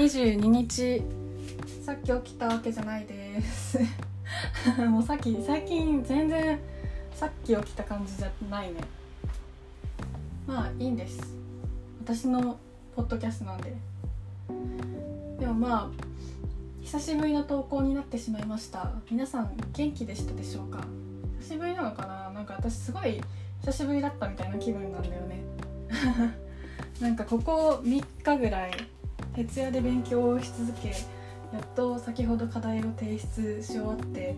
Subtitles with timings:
[0.00, 1.02] 22日。
[1.84, 3.78] さっき起きたわけじゃないです。
[4.88, 6.58] もうさっき最近全然
[7.14, 8.80] さっき起きた感じじゃないね。
[10.46, 11.20] まあいいんです。
[12.02, 12.56] 私の
[12.96, 13.76] ポッドキャストなんで。
[15.38, 15.90] でもまあ
[16.80, 18.90] 久しぶりの投稿になってしまいました。
[19.10, 20.82] 皆さん元気でしたでしょうか？
[21.40, 22.30] 久しぶりなのかな？
[22.30, 23.20] なんか私すごい
[23.60, 25.42] 久しぶりだったみたいな気分なんだよね。
[27.02, 28.70] なんかここ3日ぐらい
[29.46, 30.94] 徹夜で勉強をし続けや
[31.60, 34.36] っと先ほど課題を提出し終わって、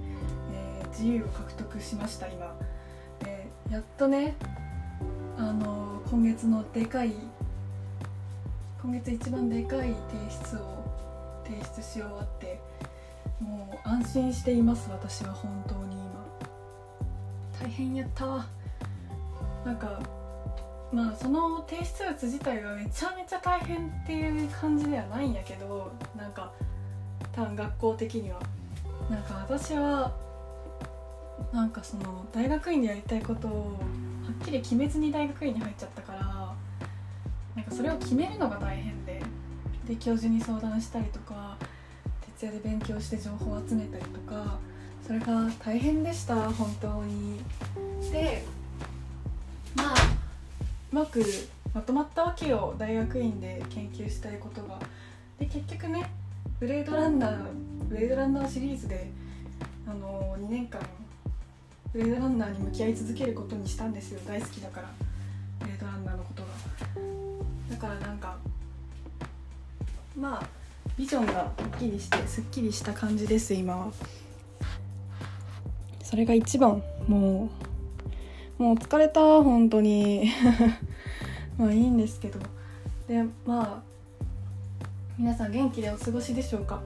[0.52, 2.54] えー、自由を獲得しました今。
[3.20, 4.36] でやっとね
[5.36, 7.14] あの今月のでかい
[8.80, 10.84] 今月一番でかい提出を
[11.44, 12.60] 提出し終わって
[13.40, 16.24] もう安心しています私は本当に今。
[17.60, 18.46] 大変やった
[19.64, 20.00] なんか
[20.92, 26.52] まあその提出物自体がめちゃめちゃ大変っていう感じではないんやけどなんか
[27.32, 28.40] 多分学校的には。
[29.10, 30.12] なんか私は
[31.52, 36.54] なんかその大学院でやりたいことをはっきり決めずに大学院に入っちゃったから
[37.54, 39.22] なんかそれを決めるのが大変で
[39.86, 41.56] で教授に相談したりとか
[42.38, 44.58] 徹夜で勉強して情報を集めたりとか
[45.06, 47.40] それが大変でした本当に。
[48.10, 48.44] で
[50.92, 51.24] まく
[51.72, 54.78] まとまったわけよ大学院で研究したいことが。
[55.38, 56.10] で結局ね
[56.60, 57.46] ブレードランナー
[57.88, 59.10] ブレードランナーシリーズで
[59.86, 60.80] あの2年間
[61.92, 64.20] ブレードランナーに向き合い続けることにしたんですよ。
[64.26, 64.90] 大好きだから
[65.60, 66.48] ブレードランナーのことが。
[67.70, 68.36] だからなんか
[70.14, 70.46] まあ
[70.96, 73.92] ビジョンがはっきりしてすっきりした感じです今は。
[76.02, 77.71] それが一番もう
[78.62, 80.30] もう疲れた本当に。
[81.58, 82.38] まあいいんですけど。
[83.08, 83.82] でまあ
[85.18, 86.80] 皆さん元気でお過ごしでしょうか？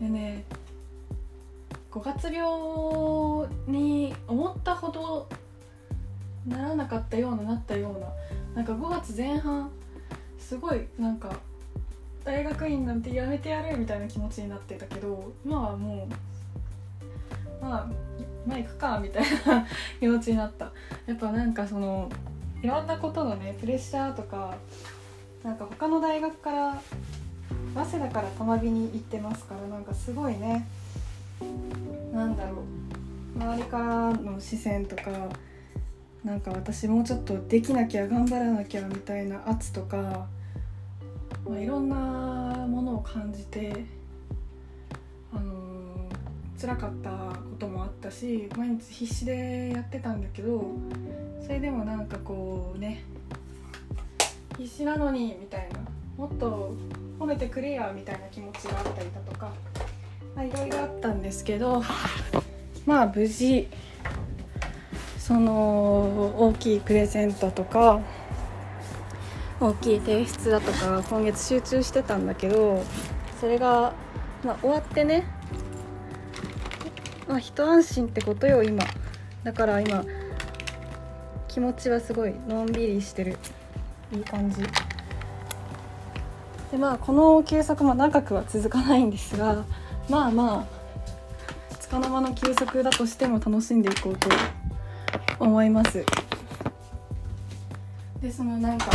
[0.00, 0.44] でね
[1.90, 2.40] 五月病
[3.68, 5.28] に思ったほど
[6.46, 8.08] ならなかったようななったような
[8.54, 9.70] なんか5月前半
[10.38, 11.36] すごいなんか
[12.24, 16.08] 大学院なんてやめてやるみたいな気持ちになってたけど今はも
[17.60, 18.11] うまあ
[18.46, 19.66] まあ行くかみたいな
[20.00, 20.72] 気持ちになった。
[21.06, 22.08] やっぱなんかその
[22.62, 24.54] いろんなことのねプレッシャーとか
[25.42, 26.80] なんか他の大学から
[27.74, 30.66] 早稲田から玉美に行ってますからなんかすごいね
[32.12, 32.62] なんだろ
[33.36, 35.02] う周りからの視線とか
[36.24, 40.26] なんか私もうちょっとできなきゃ頑張らなきゃみたいな圧とか
[41.44, 41.96] まあ、いろんな
[42.68, 43.84] ものを感じて、
[45.32, 47.10] あのー、辛かった
[47.62, 50.64] こともあったし毎日必死でやってたんだけど
[51.40, 53.04] それでもなんかこうね
[54.58, 55.78] 必死なのにみたいな
[56.16, 56.74] もっと
[57.20, 59.52] 褒めてくれやみたいな気持ちがあったりだとか
[60.42, 61.82] いろいろあったんですけど
[62.84, 63.68] まあ無事
[65.18, 68.00] その大きいプレゼントとか
[69.60, 72.82] 大きい提出だとか今月集中してたんだけど
[73.40, 73.94] それが、
[74.44, 75.41] まあ、終わってね
[77.32, 78.84] まあ一安心ってことよ今。
[79.42, 80.04] だから今
[81.48, 83.38] 気持ちはすごいのんびりしてる。
[84.12, 84.60] いい感じ。
[86.70, 89.64] でまあこの休息も長くは続かないんですが
[90.10, 90.66] まあま
[91.72, 94.28] あつかの間の休息だとしても楽しんでいこうと
[95.38, 96.04] 思います。
[98.20, 98.90] でそのなんか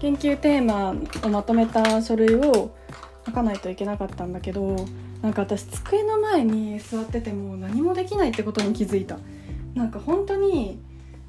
[0.00, 0.90] 研究テーマ
[1.24, 2.72] をまとめた書類を
[3.24, 4.74] 書かないといけなかったんだけど
[5.22, 9.18] なんか私机の前に座ってても何もできないってことに気づいた。
[9.74, 10.80] なんか本当に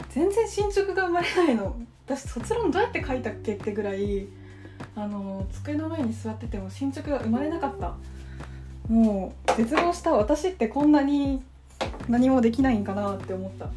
[0.09, 1.75] 全然進捗が生まれないの。
[2.05, 4.27] 私卒論どうやって書いたっけってぐらい
[4.95, 7.95] あの机の前に座ってても進捗が生まれなかった。
[8.87, 11.41] もう絶望した私ってこんなに
[12.07, 13.69] 何もできないんかなって思った。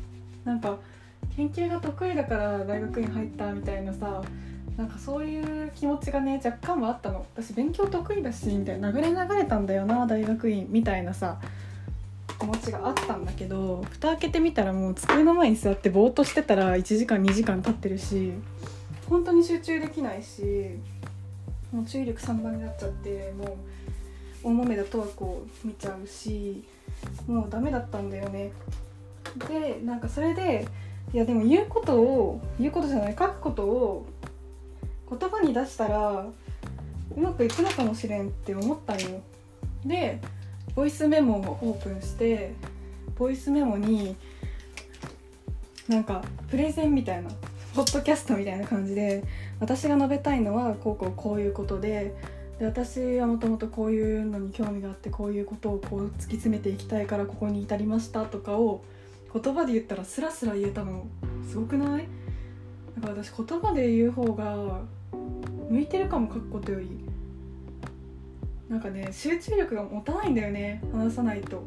[0.44, 0.78] なんか
[1.37, 4.22] 研究が得意だから大学院入ったみたいなさ
[4.76, 7.25] なんかそういう気持ちがね若干はあったの。
[7.35, 11.38] 私勉強得意だしみたいな流れ流れたんだよな大学院みたいなさ
[12.38, 18.32] 気持ちがあったんだけど蓋開けてみたらもう机の前に座ってぼーっとしてたら1時間2時間経ってるし
[19.09, 20.43] 本当に集中できないし
[21.73, 26.65] もう注意力3番になっちゃってもう大豆田とはこう見ちゃうし
[27.27, 28.53] もうダメだったんだよね。
[29.49, 30.67] でなんかそれで
[31.12, 34.06] いやでも言うことを言うことじゃない書くことを
[35.19, 36.26] 言葉に出したら
[37.16, 39.20] うまくいくのかもしれんって思ったんよ。
[39.84, 40.20] で
[40.75, 42.52] ボイスメモをオープンして
[43.16, 44.16] ボイスメモに
[45.88, 47.31] なんかプレゼンみたいな
[47.75, 49.22] ポッドキャストみたいな感じで
[49.61, 52.14] 私が述べたいのはこうこうこういうことで
[52.58, 58.82] で私はもともとこういうのに興味があってこういうことをこう突き詰めていきたいからここに至りましたとかを
[59.32, 61.06] 言葉で言ったらスラスラ言えたの。
[61.49, 62.06] すごくない？
[62.96, 64.81] だから私言葉で言う方が
[65.70, 66.88] 向いてるかも書くことより
[68.69, 71.62] なんかね集中力が持たないんだよね話さないと。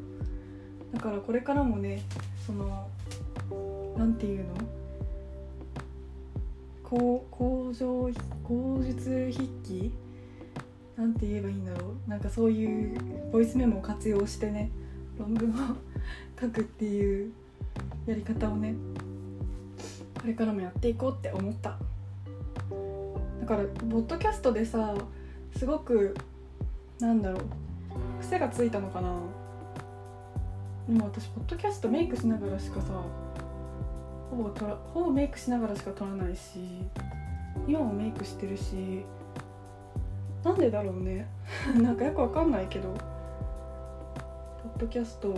[0.94, 2.02] だからこれからもね
[2.46, 2.88] その
[3.98, 4.54] なんていうの？
[6.84, 8.10] 工場
[8.44, 9.92] 口述筆記？
[10.96, 12.10] なんて言えばいいんだろう？
[12.10, 12.98] なんかそういう
[13.32, 14.72] ボイスメモを活用してね
[15.20, 15.54] 論文を
[16.40, 17.32] 書くっていう
[18.06, 18.74] やり方をね
[20.20, 21.78] これからもやっていこうって思った。
[23.48, 24.94] からポッドキャストでさ
[25.58, 26.14] すごく
[27.00, 29.16] なんだろう癖がついたのかな。
[30.88, 32.88] でも私ポッドキャストメイクしながらしかさ
[34.30, 36.60] ほぼとらほぼメイクしながらしか撮らないし
[37.68, 39.06] 今もメイクしてるし
[40.44, 41.28] なんでだろうね。
[41.82, 45.34] なんかよくわかんないけどポッドキャスト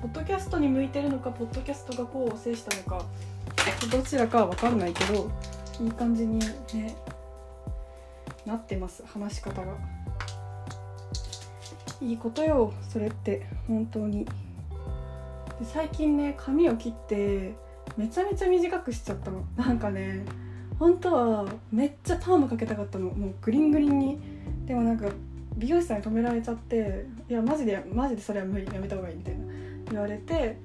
[0.00, 3.04] ポッドキャストに向いてるのかポッドキャストがこうを制したのか
[3.90, 5.30] どちらかは分かんないけど
[5.80, 6.96] いい感じにね
[8.44, 9.72] なってます話し方が。
[12.00, 14.24] いいことよそれって本当に。
[14.24, 14.30] で
[15.64, 17.54] 最近ね髪を切って
[17.96, 19.44] めちゃめちゃ短くしちゃったの。
[19.56, 20.24] なんかね
[20.78, 23.06] 本当はめっちゃパーマかけたかったの。
[23.10, 24.20] もうグリングリンに。
[24.66, 25.08] でもなんか
[25.56, 29.44] 美容師さんに止められちゃって「いやマジでマジでそれは無理やめた方がいい」みたいな。
[29.90, 30.58] 言われて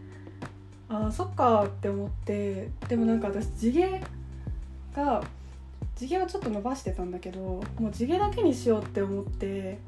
[0.89, 4.01] あそっかって思ってでもなんか私地毛
[4.95, 5.23] が
[5.95, 7.39] 地毛をちょっと伸ばしてたんだけど
[7.79, 9.79] もう地毛だけにしようって思って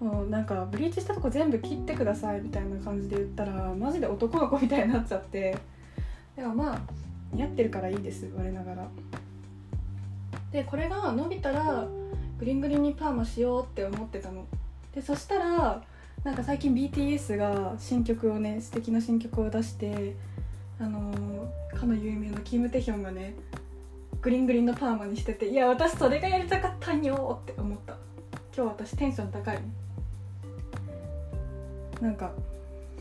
[0.00, 5.56] もうなんかブリーチしたとこ全部切ってくださいみたいな感じで言ったらマジで男の子みたいになっちゃって
[6.36, 6.80] でもまあ
[7.32, 8.88] 似合ってるからいいです我ながら。
[10.52, 11.84] でこれが伸びたら
[12.38, 14.46] グリングリンにパーマしようって思ってたの
[14.94, 15.82] でそしたら
[16.22, 20.14] なんか最近 BTS が新曲をね素敵な新曲を出して
[20.78, 23.34] あのー、かの有名なキム・テヒョンがね
[24.24, 27.94] グリングリンのパーマにしてていや私それがやりたかったんよって思った。
[28.56, 29.58] 今日私テンション高い。
[32.00, 32.32] なんか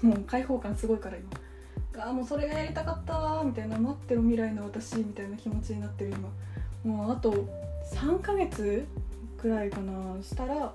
[0.02, 2.04] もう開放感すごいから今。
[2.04, 6.12] ああもうそれがやりたかったみたいな待ってる未来の私みたいな気持ちになってる
[6.84, 6.94] 今。
[6.94, 7.32] もうあと
[7.94, 8.86] 3ヶ月
[9.38, 10.74] くらいかなしたら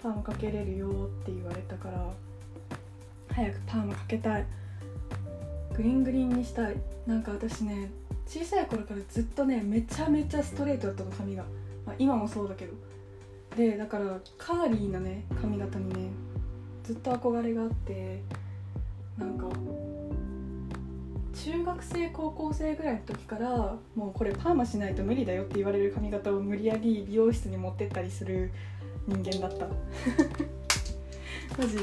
[0.00, 0.90] パーマかけれるよっ
[1.26, 2.08] て言われたから
[3.34, 4.46] 早くパーマかけたい。
[5.76, 6.76] グリングリンにしたい。
[7.08, 7.90] なんか私ね
[8.32, 11.42] 小さい頃からずっとねめちゃめちゃストレートだったの髪が、
[11.84, 12.72] まあ、今もそうだけど。
[13.54, 16.08] でだからカーリーなね髪型にね
[16.82, 18.22] ずっと憧れがあって
[19.18, 19.44] なんか
[21.34, 28.50] 中学生高校生ぐらいの時からもうこれパーマしないと無理だよって言われる髪型を無理やり美容室に持ってったりする
[29.06, 29.66] 人間だった。
[31.58, 31.76] マジ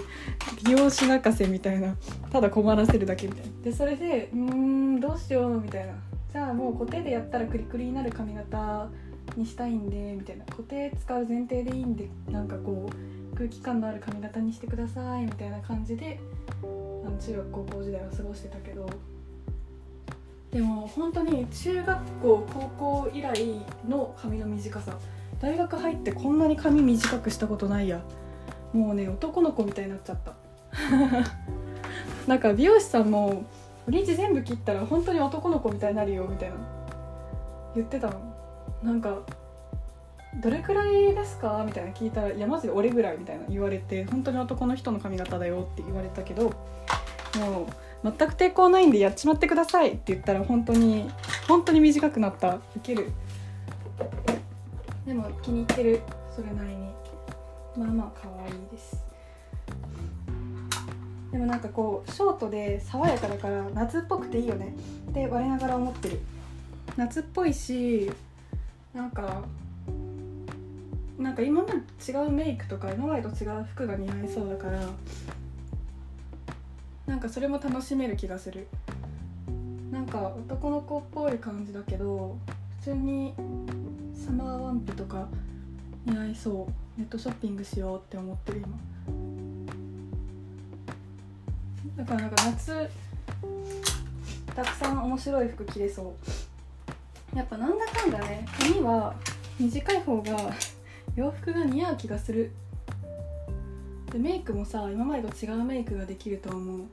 [0.66, 1.96] 美容師泣かせみたいな
[2.32, 3.52] ただ困らせるだけみたいな。
[3.66, 5.94] でそれでうんどうしようみたいな。
[6.32, 8.90] じゃあもう固定でやったらクリクリになる髪型
[9.36, 16.20] にしたいんでみたいな固定使う前提でいいんでなんかこう空気感のある髪型にしてくださいみたいな感じで
[16.62, 18.90] あの中学高校時代は過ごしてたけど。
[20.52, 24.98] でも本当に中学校高校以来の髪の短さ。
[25.40, 28.02] 大学入ってこんなに髪短くしたことないや。
[28.74, 30.34] もうね男の子みたいになっちゃった。
[32.28, 33.44] なんか美容師さんも
[33.90, 36.56] ブリーチ全部切ったら本当に男の子みたいになるよみたいな。
[37.74, 38.22] 言ってたの。
[38.84, 39.18] なんか
[40.44, 41.64] どれくらいですか？
[41.66, 46.52] みたいな聞いたら「いやマジで俺ぐらい」みたいな言われて本当に男の人の髪型だよって言われたけども
[48.04, 51.10] う全く抵抗ないんでやっちまってくださいって言ったら本当に
[51.48, 52.58] 本当に短くなった。
[52.58, 53.12] ウケる。
[55.08, 56.02] でも気に入ってる。
[56.36, 56.94] それなりに。
[57.76, 59.09] まあまあ可愛いです。
[61.32, 64.74] でもなんかこうショートで爽やかだから夏っぽくていいよね。
[65.10, 66.20] って我ながら思ってる。
[66.98, 68.12] 夏っぽいし
[68.94, 69.44] なんか
[71.18, 71.74] なんか今まで
[72.12, 74.80] 違うメイクとか今までと違う服が似合いそうだから
[77.06, 78.68] なんかそれも楽しめる気がする。
[79.92, 82.38] なんか男の子っぽい感じだけど
[82.80, 83.34] 普通に
[84.14, 85.28] サマーワンピとか
[86.06, 87.00] 似合いそう。
[87.00, 88.78] ネットショッピングしようって思ってる今。
[91.98, 92.90] だからなんか夏
[94.56, 96.16] たくさん面白い服着れそ
[97.34, 97.38] う。
[97.38, 99.16] やっぱなんだかんだね髪は
[99.60, 100.52] 短い方が
[101.16, 102.52] 洋服が似合う気がする。
[104.12, 106.88] でメイクもさ今までと違うメイクができると思う。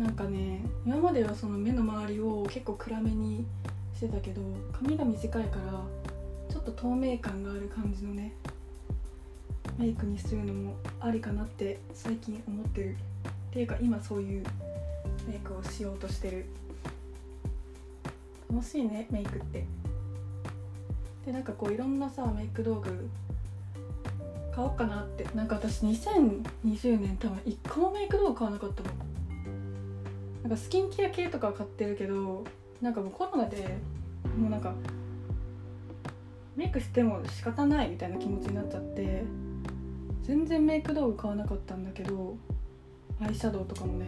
[0.00, 3.46] なんかね今まではその目の周りを結構暗めに
[3.94, 4.42] してたけど
[4.72, 5.82] 髪が短いから
[6.50, 8.32] ちょっと透明感がある感じのね
[9.78, 12.96] メイクにするのもありかなって最近思ってる。
[13.56, 14.44] ていうか今そういう
[15.26, 16.44] メイクをしようとしてる。
[18.50, 19.64] 楽しいねメイクって。
[21.24, 23.08] でなんかこういろんなさメイク道具
[24.54, 25.24] 買おうかなって。
[25.34, 28.90] なんか私2020年多分1個もメイク道具買わなかったの
[30.42, 32.44] なんかスキンケア系とかは買ってるけど
[32.82, 33.78] なんかもうコロナで
[34.38, 34.74] もうなんか
[36.56, 39.24] メイクしても仕方ないみたいな気持ちになっちゃって
[40.24, 42.36] 全然メイク道具買わなかったんだけど
[43.20, 44.06] アイシャドウとかもね。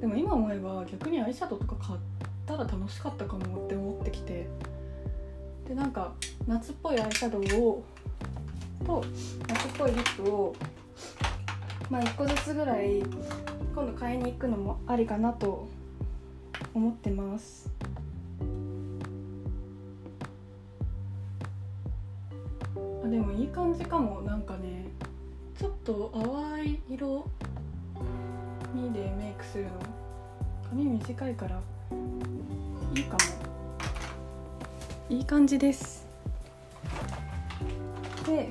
[0.00, 1.98] でも今思えば逆にアイシャドウとか買っ
[2.46, 4.48] たら楽しかったかもって思ってきて。
[5.68, 6.12] でなんか
[6.46, 7.84] 夏っぽいアイシャドウを
[8.84, 9.04] と
[9.48, 10.54] 夏っぽいリップを
[11.88, 15.68] まあ1個ずつぐらい今度買いに行くのもありかなと
[16.74, 17.70] 思ってます。
[23.04, 24.22] あでもいい感じかも。
[24.22, 24.86] なんかね
[25.58, 27.26] ちょっと淡い色
[28.74, 29.70] 味でメイクするの
[30.68, 31.60] 髪短いから
[32.94, 33.18] いいかも。
[35.08, 36.06] いい感じです。
[38.26, 38.48] で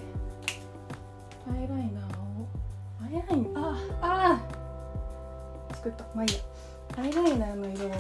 [1.50, 2.48] アイライナーを
[3.04, 4.40] アイラインああ
[5.76, 6.04] 作った。
[6.16, 6.40] まあいいや。
[6.98, 7.92] アイライナーの色を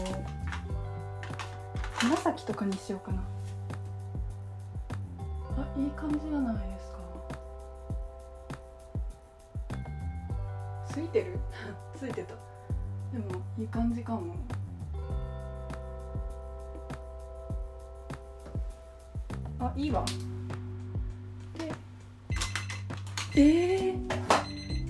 [2.03, 3.23] 紫とかにしようかな。
[5.57, 6.97] あいい感じじゃないですか。
[10.93, 11.39] ついてる？
[12.01, 12.33] ついてた。
[13.13, 13.25] でも
[13.59, 14.33] いい感じかも。
[19.59, 20.03] あいいわ。
[21.59, 21.71] で
[23.39, 24.11] えー、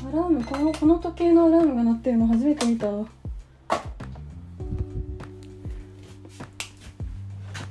[0.08, 2.90] アラームこのこの時計のアラームが鳴ってるの初めて見た。
[2.90, 3.04] で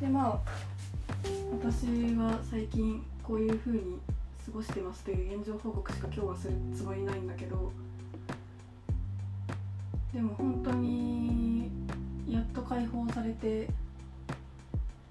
[0.07, 0.39] まあ
[1.51, 3.99] 私は最近こういう風に
[4.45, 7.73] 過ごしてますという現状報告しか今日はするつもりないんだけど。
[10.13, 11.71] でも本当に
[12.29, 13.69] やっと解放されて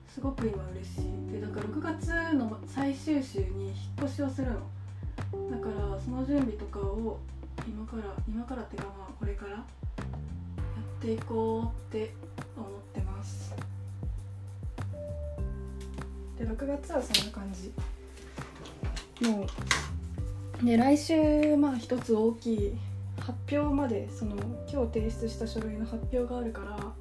[0.07, 1.31] すごく今嬉しい。
[1.31, 3.75] でだから6月の最終週に引っ
[4.05, 4.59] 越しをするの。
[5.51, 7.19] だからその準備とかを
[7.67, 12.13] 今から今からっていうかまあこれからやっていこうって
[12.57, 13.53] 思ってます。
[16.37, 17.71] で6月はそんな感じ。
[19.29, 19.45] も
[20.61, 22.73] うで来週まあ一つ大きい
[23.19, 24.35] 発表までその
[24.71, 26.95] 今日提出した書類の発表があるから、ま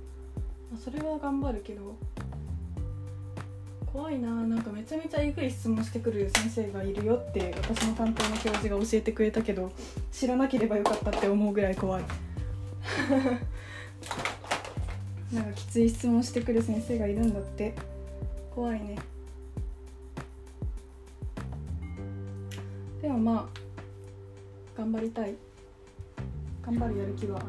[0.75, 1.96] あ、それは頑張るけど
[3.92, 9.72] 怖いななんかめちゃめちゃえぐい質問してくる先生がいるよって私の担当の教授が教えてくれたけど
[10.12, 12.02] 知らなければよかったって思うぐらい怖い。
[15.32, 17.75] なんかきつい質問してくる先生がいるんだって。
[18.54, 18.98] 怖いね。
[23.00, 23.58] でもまあ
[24.76, 25.34] 頑張りたい。
[26.68, 27.46] 頑張るやる気はある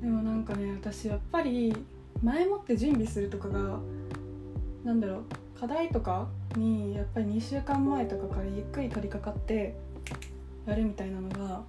[0.00, 1.74] でもなんかね私やっぱり
[2.22, 3.80] 前もって準備するとかが
[4.84, 5.24] なんだろう
[5.58, 9.74] 課題とかにやっぱり2週間前とかからゆっくり取り掛かって
[10.64, 11.62] やるみたいなのが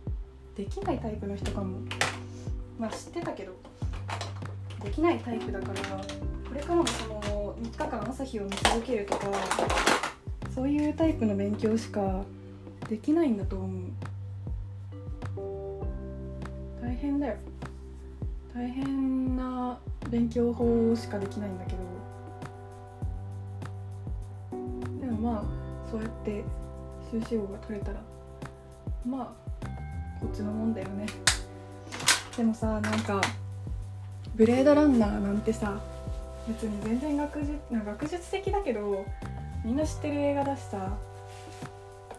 [0.56, 1.80] できないタイプの人かも。
[2.78, 3.54] まあ知ってたけど
[4.84, 9.28] できないタイプだからこれからもその3日間朝日を見続けるとか
[10.54, 12.24] そういうタイプの勉強しか
[12.88, 13.70] できないんだと思う。
[16.82, 17.38] 大変だよ。
[18.54, 19.80] 大変な
[20.12, 21.78] 勉強法しかできないんだけど。
[25.02, 25.44] でもまあ
[25.90, 26.44] そうやって
[27.12, 28.00] 修士号が取れたら
[29.06, 29.34] まあ
[30.22, 31.08] こっちのもんだよね。
[32.38, 33.22] でもさなんか
[34.36, 35.80] ブレードランナーなんてさ
[36.48, 39.04] 別に全然学術学術的だけど
[39.64, 40.98] みんな知ってる映画だしさ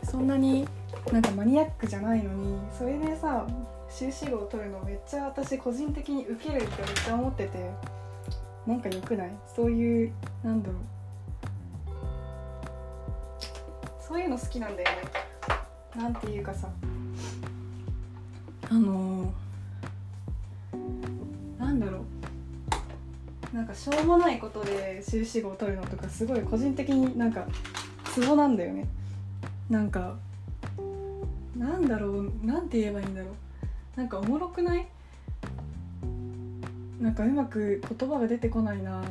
[0.02, 0.66] そんなに
[1.12, 3.46] なんかマニアックじゃないのにそれでさ
[3.90, 7.70] 修士号を取るのめっちゃ私個人的に受けるってめっちゃ思ってて
[8.66, 9.30] なんか良くない？
[9.54, 10.78] そういうなんだろう。
[14.00, 14.96] そういうの好きなんだよね。
[15.94, 16.68] なんていうかさ。
[18.70, 19.28] あのー、
[23.54, 27.46] なんかしょうもないことで修士号を取るのとかすごい個人的になんか
[28.12, 28.84] ツボなんだよね。
[29.70, 30.16] なんか
[31.56, 33.30] なんだろうなんて言えばいいんだろう。
[33.96, 34.84] なんかおもろくない？
[37.00, 39.00] なんかうまく言葉が出てこないな。
[39.00, 39.04] な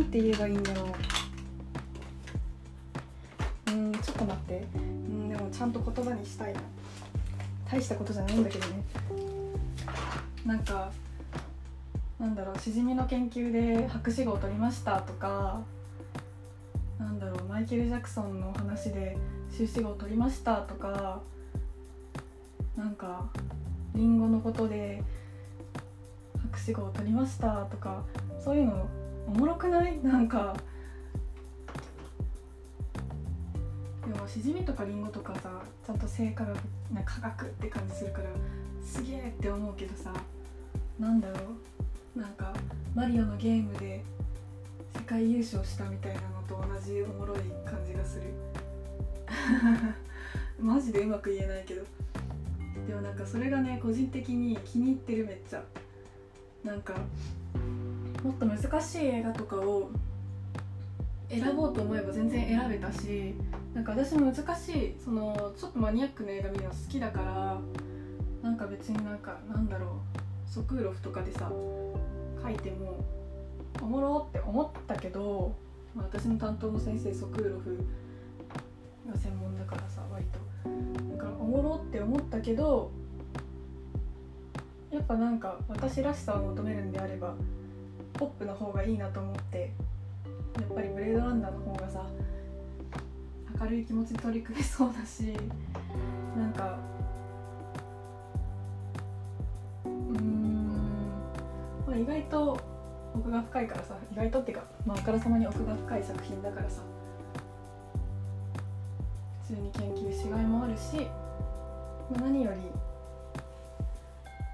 [0.00, 0.88] んて言えばいいんだろ
[3.68, 3.70] う。
[3.70, 4.66] うんちょっと待って。
[4.74, 6.60] うんでもちゃんと言葉にしたいな。
[7.70, 8.82] 大したことじゃないんだけどね。
[10.44, 10.90] なんか
[12.18, 15.60] なんだろうしじみの研究で博士号を取りましたとか
[16.98, 19.16] なんだろうマイケル・ジャクソンの話で
[19.50, 21.20] 修士号を取りましたとか
[22.76, 23.26] なんか
[23.94, 25.02] りんごのことで
[26.40, 28.02] 博士号を取りましたとか
[28.42, 28.86] そういうの
[29.26, 29.98] おもろくない？
[30.04, 30.54] なんか
[34.06, 36.56] でもしじみとかりんごとかさちゃんと生化学
[36.94, 38.30] な科学って感じするから
[38.82, 40.12] すげえって思うけどさ
[40.98, 41.38] なんだろう？
[42.16, 42.54] なんか
[42.94, 44.02] マリオのゲームで
[44.94, 48.32] 世界優勝したみたいなのと同じおもろい感じがする。
[50.58, 51.82] マジでうまく言えないけど。
[52.88, 55.62] でもなんかそれがね個人的に気に入ってるめっちゃ。
[56.64, 56.94] なんか
[58.24, 59.90] もっと難しい映画とかを
[61.28, 63.34] 選ぼうと思えば全然選べたし
[63.74, 67.60] なんか私も難しいそのちょっとマニアックな映画見るの好きだから
[68.42, 70.25] なんか別になんかなんだろう。
[70.46, 71.50] ソクーロフとかでさ
[72.42, 73.04] 書いても
[73.82, 75.54] おもろって思ったけど、
[75.96, 77.84] 私の担当の先生ソクーロフ
[79.10, 80.38] が専門だからさ割と。
[81.16, 82.90] だからおもろって思ったけど
[84.90, 87.34] やっぱなんか私らしさを求めるんであれば
[88.14, 89.72] ポップの方がいいなと思って
[90.56, 92.04] やっぱりブレードランナーの方がさ
[93.60, 95.34] 明るい気持ちで取り組めそうだし
[102.28, 102.58] と
[103.14, 106.82] 奥が深いからさ意外とっていうか、まあ、あからさまに奥が深い作品だからさ
[109.48, 111.08] 普通に研究しがいもあるし、
[112.10, 112.60] まあ、何より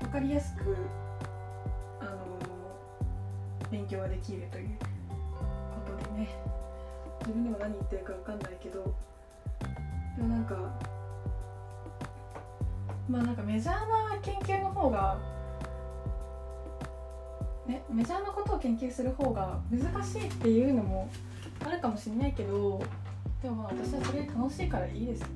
[0.01, 0.77] 分かりやすく、
[2.01, 2.43] あのー
[3.73, 6.29] 勉強ができるということでね
[7.21, 8.95] 自分でも何言ってるか分かんないけど
[10.19, 10.57] でもなんか
[13.09, 15.17] まあなんかメジャーな研究の方が
[17.73, 21.09] ねメジャーなことを研究する方が難しいっていうのも
[21.65, 22.83] あるかもしれないけど
[23.43, 25.25] でもまあ私はそれ楽しいからいいです。
[25.25, 25.27] っ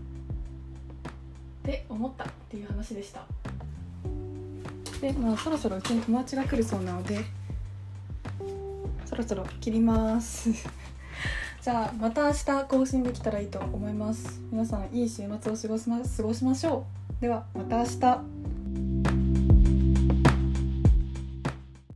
[1.68, 3.24] て思ったっていう話でした。
[5.00, 7.24] でまあそろそろうちに友達が来るそうなので
[9.04, 10.50] そろそろ切ります。
[11.60, 14.40] じゃあまた明日更新できたらいいと思います。
[14.52, 16.86] 皆さんいい週末を過ごしま過ごしましょ
[17.18, 17.20] う。
[17.20, 18.35] ではまた明日